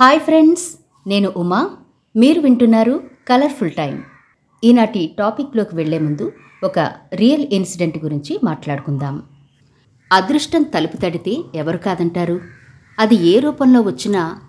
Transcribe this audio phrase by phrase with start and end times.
[0.00, 0.64] Hi friends
[1.06, 1.70] నేను ఉమా.
[2.16, 4.02] మీరు వింటున్నారు కలర్ఫుల్ టైం
[4.64, 6.32] ఈనాటి టాపిక్లోకి వెళ్ళే ముందు
[6.64, 6.78] ఒక
[7.14, 9.22] రియల్ ఇన్సిడెంట్ గురించి మాట్లాడుకుందాం.
[10.12, 12.40] అదృష్టం తలుపు తడితే ఎవరు కాదంటారు?
[12.98, 14.40] అది ఏ రూపంలో వచ్చినా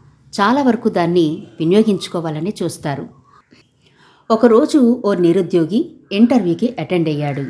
[0.41, 3.07] చాలా వరకు దాన్ని వినియోగించుకోవాలని చూస్తారు.
[4.31, 7.45] ఒకరోజు ఓ నిరుద్యోగి ఇంటర్వ్యూకి అటెండ్ అయ్యాడు.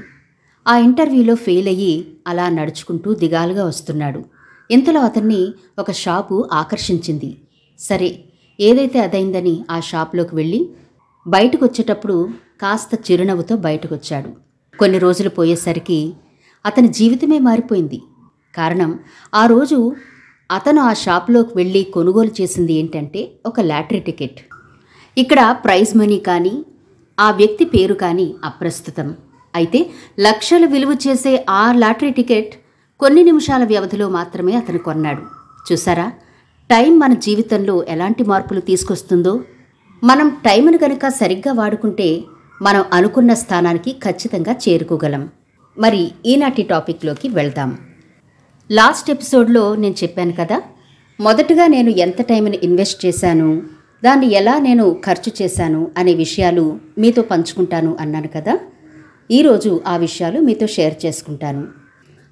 [0.68, 4.26] ఆ ఇంటర్వ్యూలో ఫెయిల్ అయ్యి అలా నడుచుకుంటూ దిగాలుగా వస్తున్నాడు.
[4.72, 5.48] ఇంతలో అతన్ని
[5.80, 7.38] ఒక షాపు ఆకర్షించింది.
[7.80, 8.20] సరే
[8.60, 10.70] ఏదైతే అదైందని ఆ షాప్లోకి వెళ్ళి
[11.28, 12.30] బయటకు వచ్చేటప్పుడు
[12.62, 14.30] కాస్త చిరునవ్వుతో బయటకొచ్చాడు.
[14.80, 16.14] కొన్ని రోజులు పోయేసరికి
[16.66, 18.02] అతని జీవితమే మారిపోయింది.
[18.56, 19.00] కారణం
[19.36, 19.96] ఆ రోజు
[20.52, 24.40] అతను ఆ షాప్లోకి వెళ్ళి కొనుగోలు చేసింది ఏంటంటే ఒక లాటరీ టికెట్.
[25.18, 26.66] ఇక్కడ ప్రైజ్ మనీ కానీ
[27.20, 29.16] ఆ వ్యక్తి పేరు కానీ అప్రస్తుతం.
[29.56, 32.56] అయితే లక్షలు విలువ చేసే ఆ లాటరీ టికెట్
[33.00, 35.22] కొన్ని నిమిషాల వ్యవధిలో మాత్రమే అతను కొన్నాడు.
[35.72, 36.12] చూసారా?
[36.70, 39.42] టైం మన జీవితంలో ఎలాంటి మార్పులు తీసుకొస్తుందో
[40.04, 42.22] మనం టైంను కనుక సరిగ్గా వాడుకుంటే
[42.62, 45.30] మనం అనుకున్న స్థానానికి ఖచ్చితంగా చేరుకోగలం.
[45.80, 47.78] మరి ఈనాటి టాపిక్లోకి వెళ్దాం.
[48.72, 50.62] లాస్ట్ ఎపిసోడ్లో నేను చెప్పాను కదా
[51.20, 53.62] మొదటగా నేను ఎంత టైంని ఇన్వెస్ట్ చేశాను
[54.04, 58.60] దాన్ని ఎలా నేను ఖర్చు చేశాను అనే విషయాలు మీతో పంచుకుంటాను అన్నాను కదా.
[59.32, 61.68] ఈరోజు ఆ విషయాలు మీతో షేర్ చేసుకుంటాను.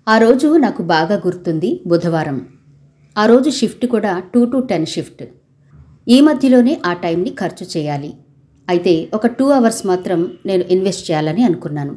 [0.07, 2.45] ఆ రోజు నాకు బాగా గుర్తుంది బుధవారం.
[3.15, 5.23] ఆ రోజు షిఫ్ట్ కూడా టూ టు టెన్ షిఫ్ట్.
[6.07, 8.09] ఈ మధ్యలోనే ఆ టైంని ఖర్చు చేయాలి.
[8.67, 11.93] అయితే ఒక టూ అవర్స్ మాత్రం నేను ఇన్వెస్ట్ చేయాలని అనుకున్నాను.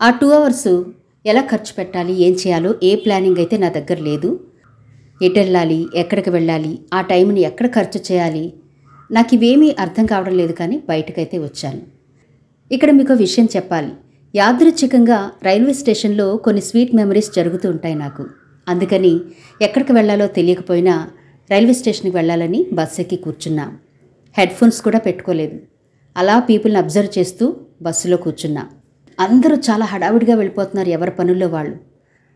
[0.00, 0.68] ఆ టూ అవర్స్
[1.24, 4.30] ఎలా ఖర్చు పెట్టాలి ఏం చేయాలో ఏ ప్లానింగ్ అయితే నా దగ్గర లేదు
[5.20, 8.44] ఎటు వెళ్ళాలి ఎక్కడికి వెళ్ళాలి ఆ టైంని ఎక్కడ ఖర్చు చేయాలి
[9.10, 11.82] నాకు ఇవేమీ అర్థం కావడం లేదు కానీ బయటకైతే వచ్చాను.
[12.70, 13.92] ఇక్కడ మీకు విషయం చెప్పాలి.
[14.34, 18.24] యాదృచ్ఛికంగా రైల్వే స్టేషన్లో కొన్ని స్వీట్ మెమరీస్ జరుగుతూ ఉంటాయి నాకు.
[18.68, 19.20] అందుకని
[19.62, 21.08] ఎక్కడికి వెళ్ళాలో తెలియకపోయినా
[21.50, 23.78] రైల్వే స్టేషన్కి వెళ్ళాలని బస్ ఎక్కి కూర్చున్నా.
[24.38, 25.60] హెడ్ ఫోన్స్ కూడా పెట్టుకోలేదు.
[26.16, 28.66] అలా పీపుల్ని అబ్జర్వ్ చేస్తూ బస్సులో కూర్చున్నా.
[29.20, 31.76] అందరూ చాలా హడావిడిగా వెళ్ళిపోతున్నారు ఎవరి పనుల్లో వాళ్ళు.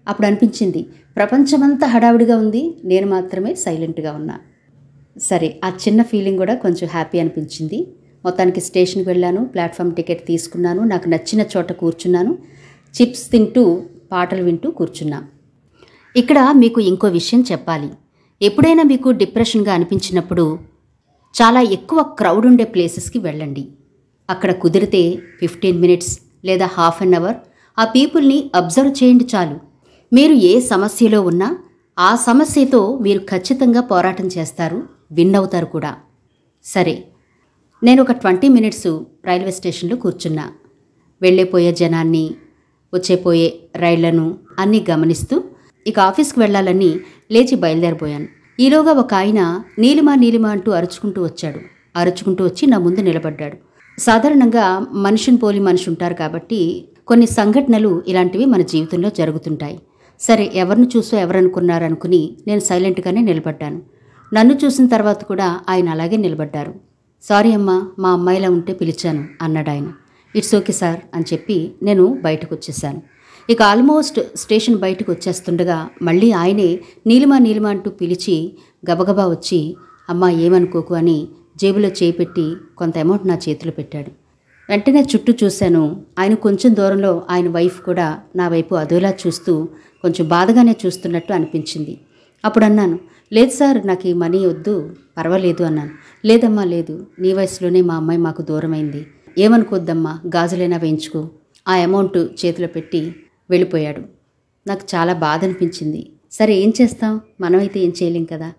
[0.08, 0.86] అప్పుడు అనిపించింది
[1.16, 4.40] ప్రపంచమంతా హడావిడిగా ఉంది నేను మాత్రమే సైలెంట్గా ఉన్నా.
[5.18, 7.86] సరే ఆ చిన్న ఫీలింగ్ కూడా కొంచెం హ్యాపీ అనిపించింది.
[8.24, 12.38] మొత్తానికి స్టేషన్కి వెళ్ళాను ప్లాట్ఫామ్ టికెట్ తీసుకున్నాను నాకు నచ్చిన చోట కూర్చున్నాను
[12.96, 13.82] చిప్స్ తింటూ
[14.12, 15.24] పాటలు వింటూ కూర్చున్నా.
[16.16, 17.90] ఇక్కడ మీకు ఇంకో విషయం చెప్పాలి.
[18.40, 20.44] ఎప్పుడైనా మీకు డిప్రెషన్గా అనిపించినప్పుడు
[21.34, 23.64] చాలా ఎక్కువ క్రౌడ్ ఉండే ప్లేసెస్కి వెళ్ళండి.
[24.30, 25.02] అక్కడ కుదిరితే
[25.40, 27.36] ఫిఫ్టీన్ మినిట్స్ లేదా హాఫ్ అన్ అవర్
[27.78, 29.56] ఆ పీపుల్ని అబ్జర్వ్ చేయండి చాలు.
[30.12, 31.48] మీరు ఏ సమస్యలో ఉన్నా
[31.98, 34.78] ఆ సమస్యతో మీరు ఖచ్చితంగా పోరాటం చేస్తారు
[35.12, 35.92] విన్ అవుతారు కూడా.
[36.64, 37.04] సరే
[37.82, 38.88] నేను ఒక ట్వంటీ మినిట్స్
[39.24, 40.44] రైల్వే స్టేషన్లో కూర్చున్నా.
[41.22, 42.24] వెళ్ళిపోయే జనాన్ని
[42.94, 45.36] వచ్చేపోయే రైళ్ళను అన్నీ గమనిస్తూ
[45.90, 46.90] ఇక ఆఫీస్కి వెళ్ళాలని
[47.32, 48.28] లేచి బయలుదేరిపోయాను
[48.64, 49.40] ఈలోగా ఒక ఆయన
[49.78, 51.60] నీలిమా నీలిమా అంటూ అరుచుకుంటూ వచ్చాడు.
[51.96, 53.56] అరుచుకుంటూ వచ్చి నా ముందు నిలబడ్డాడు.
[53.98, 54.64] సాధారణంగా
[55.04, 56.60] మనిషిని పోలి మనిషి ఉంటారు కాబట్టి
[57.08, 59.78] కొన్ని సంఘటనలు ఇలాంటివి మన జీవితంలో జరుగుతుంటాయి.
[60.20, 63.80] సరే ఎవరిని చూసో ఎవరనుకున్నారనుకుని నేను సైలెంట్గానే నిలబడ్డాను.
[64.32, 66.74] నన్ను చూసిన తర్వాత కూడా ఆయన అలాగే నిలబడ్డారు.
[67.22, 69.88] సారీ అమ్మా మా అమ్మాయిలా ఉంటే పిలిచాను అన్నాడు ఆయన
[70.36, 73.00] ఇట్స్ ఓకే సార్ అని చెప్పి నేను బయటకు వచ్చేసాను.
[73.50, 78.52] ఇక ఆల్మోస్ట్ స్టేషన్ బయటకు వచ్చేస్తుండగా మళ్ళీ ఆయనే నీలిమా నీలిమా అంటూ పిలిచి
[78.90, 79.76] గబగబా వచ్చి
[80.10, 84.10] అమ్మా ఏమనుకోకు అని జేబులో చేపెట్టి కొంత అమౌంట్ నా చేతిలో పెట్టాడు.
[84.68, 86.02] వెంటనే చుట్టూ చూశాను.
[86.18, 89.68] ఆయన కొంచెం దూరంలో ఆయన వైఫ్ కూడా నా వైపు అదోలా చూస్తూ
[90.02, 92.00] కొంచెం బాధగానే చూస్తున్నట్టు అనిపించింది.
[92.44, 92.98] అప్పుడు అన్నాను
[93.32, 95.90] లేదు సార్ నాకు ఈ మనీ వద్దు పర్వాలేదు అన్నాను.
[96.24, 97.06] లేదమ్మా లేదు.
[97.18, 99.06] నీ వయసులోనే మా అమ్మాయి మాకు దూరమైంది.
[99.38, 101.28] ఏమనుకోద్దమ్మా గాజులైనా వేయించుకో.
[101.68, 103.14] ఆ అమౌంట్ చేతిలో పెట్టి
[103.50, 104.02] వెళ్ళిపోయాడు.
[104.66, 107.20] నాకు చాలా బాధ అనిపించింది సరే ఏం చేస్తాం?
[107.40, 108.52] మనమైతే ఏం చేయలేం కదా.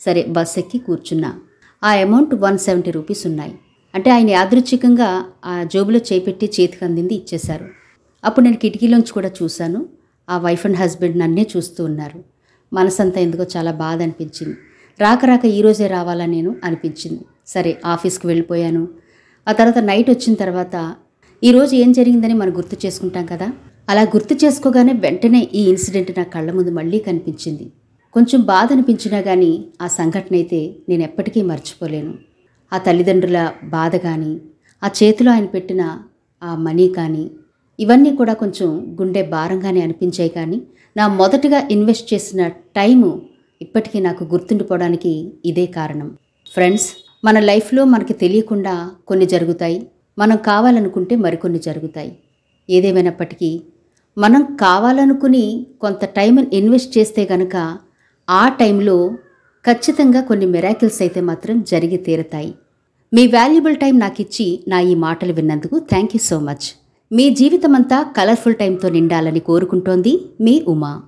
[0.00, 1.40] సరే బస్ ఎక్కి కూర్చున్నా.
[1.84, 3.54] ఆ అమౌంట్ వన్ సెవెంటీ రూపీస్ ఉన్నాయి.
[3.94, 7.68] అంటే ఆయన యాదృచ్ఛికంగా ఆ జోబులో చేపెట్టి చేతికి అందింది ఇచ్చేశారు.
[8.24, 9.88] అప్పుడు నేను కిటికీలోంచి కూడా చూశాను.
[10.30, 12.24] ఆ వైఫ్ అండ్ హస్బెండ్ నన్నే చూస్తూ ఉన్నారు.
[12.72, 14.56] మనసంతా ఎందుకో చాలా బాధ అనిపించింది
[15.00, 17.20] రాక రాక ఈరోజే రావాలా నేను అనిపించింది.
[17.46, 18.88] సరే ఆఫీస్కి వెళ్ళిపోయాను.
[19.48, 20.94] ఆ తర్వాత నైట్ వచ్చిన తర్వాత
[21.44, 23.52] ఈరోజు ఏం జరిగిందని మనం గుర్తు చేసుకుంటాం కదా?
[23.88, 27.66] అలా గుర్తు చేసుకోగానే వెంటనే ఈ ఇన్సిడెంట్ నా కళ్ళ ముందు మళ్ళీ కనిపించింది.
[28.14, 29.50] కొంచెం బాధ అనిపించినా కానీ
[29.80, 32.12] ఆ సంఘటన అయితే నేను ఎప్పటికీ మర్చిపోలేను.
[32.72, 34.32] ఆ తల్లిదండ్రుల బాధ కానీ
[34.82, 35.82] ఆ చేతిలో ఆయన పెట్టిన
[36.42, 37.24] ఆ మనీ కానీ
[37.78, 38.68] ఇవన్నీ కూడా కొంచెం
[39.00, 40.58] గుండె భారంగానే అనిపించాయి కానీ
[40.96, 43.10] నా మొదటగా ఇన్వెస్ట్ చేసిన టైము
[43.60, 45.12] ఇప్పటికీ నాకు గుర్తుండిపోవడానికి
[45.44, 46.08] ఇదే కారణం.
[46.52, 46.88] ఫ్రెండ్స్
[47.24, 48.74] మన లైఫ్లో మనకి తెలియకుండా
[49.08, 49.78] కొన్ని జరుగుతాయి.
[50.18, 52.12] మనం కావాలనుకుంటే మరికొన్ని జరుగుతాయి.
[52.68, 53.50] ఏదేమైనప్పటికీ
[54.18, 57.56] మనం కావాలనుకుని కొంత టైం ఇన్వెస్ట్ చేస్తే గనక
[58.30, 59.10] ఆ టైంలో
[59.64, 62.54] ఖచ్చితంగా కొన్ని మిరాకిల్స్ అయితే మాత్రం జరిగి తీరతాయి.
[63.14, 66.66] మీ వాల్యుబుల్ టైం నాకిచ్చి నా ఈ మాటలు విన్నందుకు థ్యాంక్ యూ సో మచ్.
[67.12, 71.02] మీ జీవితమంతా కలర్ఫుల్ టైంతో నిండాలని కోరుకుంటోంది మీ ఉమా.